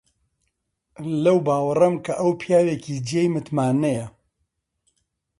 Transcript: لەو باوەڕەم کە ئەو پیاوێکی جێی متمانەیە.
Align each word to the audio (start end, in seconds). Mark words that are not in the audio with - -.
لەو 1.23 1.37
باوەڕەم 1.45 1.95
کە 2.05 2.13
ئەو 2.21 2.31
پیاوێکی 2.41 2.97
جێی 3.07 3.33
متمانەیە. 3.35 4.07